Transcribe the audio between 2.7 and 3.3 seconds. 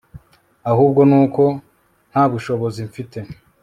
mfite